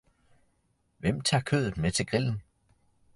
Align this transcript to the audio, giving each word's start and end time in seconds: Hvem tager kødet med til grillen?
Hvem 0.97 1.21
tager 1.21 1.41
kødet 1.43 1.77
med 1.77 1.91
til 1.91 2.05
grillen? 2.05 2.41